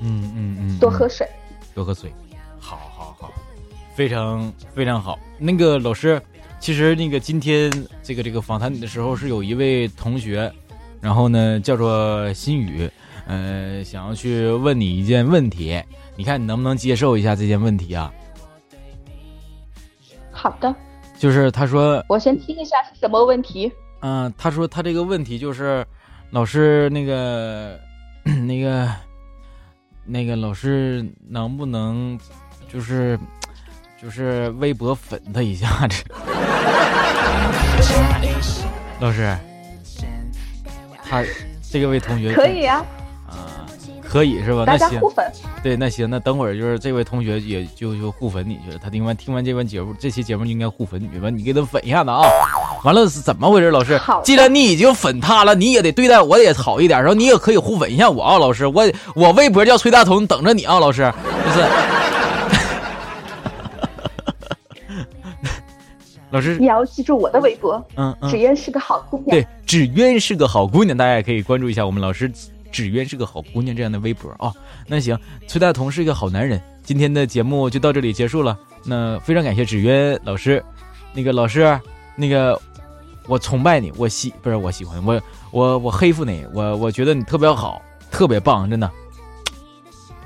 [0.00, 1.28] 嗯嗯嗯，多喝水。
[1.74, 2.10] 多喝水，
[2.58, 3.30] 好好好，
[3.94, 5.18] 非常非常好。
[5.38, 6.18] 那个老师，
[6.58, 7.70] 其实那个今天
[8.02, 10.50] 这个这个访谈你的时候，是有一位同学，
[11.02, 12.90] 然后呢叫做心宇，
[13.26, 15.78] 呃，想要去问你一件问题，
[16.16, 18.10] 你看你能不能接受一下这件问题啊？
[20.32, 20.74] 好的，
[21.18, 23.72] 就是他说，我先听一下是什么问题。
[24.00, 25.84] 嗯、他说他这个问题就是，
[26.30, 27.78] 老师那个
[28.46, 28.88] 那个
[30.04, 32.18] 那个老师能不能
[32.72, 33.18] 就是
[34.00, 36.04] 就是微博粉他一下子？
[39.00, 39.36] 老师，
[41.04, 41.22] 他
[41.70, 42.84] 这个位同学可以、啊，
[44.08, 44.64] 可以是吧？
[44.64, 45.32] 大那行家互粉。
[45.62, 48.78] 对，那行，那等会儿就是这位同学也就就互粉你去了。
[48.82, 52.22] 他听完听完这完节目，这期节目应该互粉你去吧，你给他粉一下子啊！
[52.84, 53.70] 完了是怎么回事？
[53.70, 58.84] 老师既然你已经粉他了，你也得对待我也好一点，然后你也可以互粉一下我啊，老师，我
[59.14, 61.12] 我微博叫崔大同，等着你啊，老师，
[61.44, 61.66] 就是。
[66.30, 69.30] 老师你，要记住我的微博，嗯嗯芷，渊是个好姑娘。
[69.30, 72.30] 对，芷渊是个好姑娘，大家也可以关注一下我们老师
[72.76, 74.52] 芷鸢是个好姑娘这样的微博啊、
[74.86, 75.18] 那行，
[75.48, 76.60] 崔大同是一个好男人。
[76.82, 78.54] 今天的节目就到这里结束了。
[78.84, 80.62] 那非常感谢芷鸢老师，
[81.14, 81.80] 那个老师，
[82.16, 82.60] 那个
[83.26, 85.18] 我崇拜你，我喜不是我喜欢我
[85.52, 88.90] 我我黑服你，我我觉得你特别好，特别棒，真的。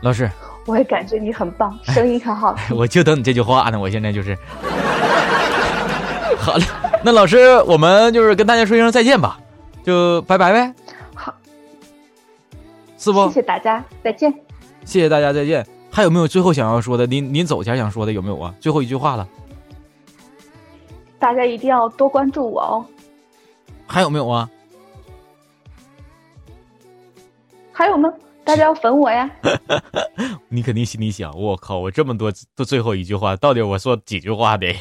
[0.00, 0.28] 老师，
[0.66, 2.76] 我也感觉你很棒，声音很好听。
[2.76, 4.36] 我就等你这句话呢，我现在就是。
[6.36, 6.64] 好了，
[7.04, 9.38] 那老师，我们就是跟大家说一声再见吧，
[9.84, 10.74] 就拜拜呗。
[13.00, 13.26] 好，是不？
[13.28, 14.30] 谢谢大家，再见。
[14.84, 15.66] 谢谢大家，再见。
[15.90, 17.06] 还有没有最后想要说的？
[17.06, 18.54] 您您走前想说的有没有啊？
[18.60, 19.26] 最后一句话了，
[21.18, 22.84] 大家一定要多关注我哦。
[23.86, 24.48] 还有没有啊？
[27.72, 28.12] 还有吗，
[28.44, 29.28] 大家要粉我呀。
[30.48, 34.76] 你肯定心里想，我靠，我这么多都最后一句话，到底我说几句话得？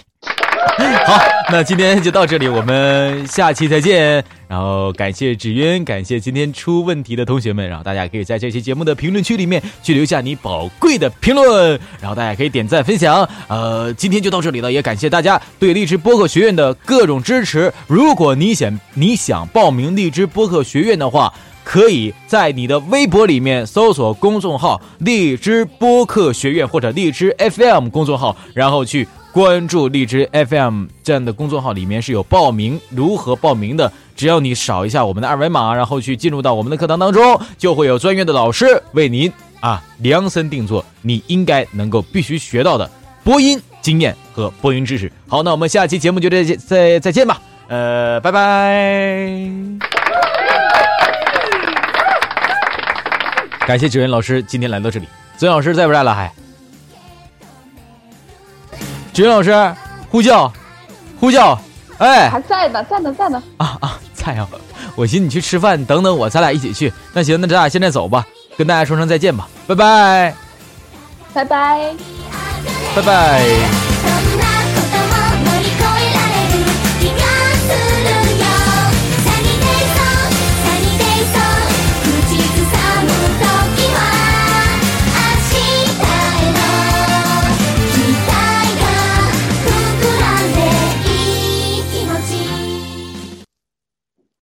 [1.06, 1.20] 好，
[1.52, 4.24] 那今天就到这里，我们下期再见。
[4.48, 13.28] 然后感谢芷渊，感谢今天出问题的同学们，然后大家可以在这期节目的评论区里面去留下你宝贵的评论，然后大家可以点赞分享。
[13.48, 17.72] 呃，今天就到这里了，也感谢大家对荔枝播客学院的各种支持。
[17.88, 21.32] 如果你想你想报名荔枝播客学院的话，
[21.64, 29.08] 可以在你的微博里面搜索公众号“荔枝播客学院”或者“荔枝 FM” 公众号，然后去
[29.40, 33.90] 关注荔枝 FM 这样的公众号，里面是有报名如何报名的。
[34.14, 39.32] 只要你扫一下我们的二维码，然后去进入到我们的课堂当中，就会有专业的老师为您
[39.62, 42.92] 啊量身定做你应该能够必须学到的
[43.24, 45.10] 播音经验和播音知识。
[45.30, 49.40] 好，那我们下期节目就再见再再见吧，呃，拜拜。
[53.66, 55.08] 感谢九元老师今天来到这里。
[55.38, 56.14] 曾老师在不在了？
[56.14, 56.30] 还？
[59.14, 59.76] 芷渊老师
[60.10, 60.52] 呼叫，
[61.20, 61.60] 呼叫，
[61.98, 63.42] 哎还在呢，在呢，在呢。
[63.58, 64.48] 啊啊，在啊！
[64.96, 66.92] 我寻思你去吃饭，等等我，咱俩一起去。
[67.14, 68.26] 那行，那咱俩现在走吧，
[68.58, 70.34] 跟大家说声再见吧，拜拜，
[71.34, 71.94] 拜拜。
[72.96, 74.19] 拜拜。